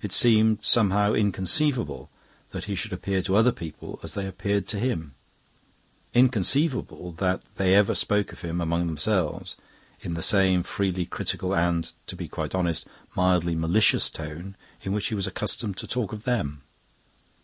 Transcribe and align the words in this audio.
It 0.00 0.10
seemed, 0.10 0.64
somehow, 0.64 1.12
inconceivable 1.12 2.10
that 2.50 2.64
he 2.64 2.74
should 2.74 2.92
appear 2.92 3.22
to 3.22 3.36
other 3.36 3.52
people 3.52 4.00
as 4.02 4.14
they 4.14 4.26
appeared 4.26 4.66
to 4.66 4.76
him; 4.80 5.14
inconceivable 6.12 7.12
that 7.18 7.42
they 7.54 7.76
ever 7.76 7.94
spoke 7.94 8.32
of 8.32 8.40
him 8.40 8.60
among 8.60 8.88
themselves 8.88 9.54
in 10.00 10.14
that 10.14 10.22
same 10.22 10.64
freely 10.64 11.06
critical 11.06 11.54
and, 11.54 11.92
to 12.08 12.16
be 12.16 12.26
quite 12.26 12.56
honest, 12.56 12.88
mildly 13.14 13.54
malicious 13.54 14.10
tone 14.10 14.56
in 14.82 14.92
which 14.92 15.06
he 15.06 15.14
was 15.14 15.28
accustomed 15.28 15.76
to 15.76 15.86
talk 15.86 16.12
of 16.12 16.24
them. 16.24 16.62